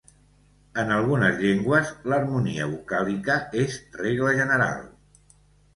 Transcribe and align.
En 0.83 0.93
algunes 0.95 1.37
llengües, 1.41 1.91
l'harmonia 2.13 2.67
vocàlica 2.73 3.37
és 3.67 3.79
regla 4.05 4.35
general. 4.43 4.85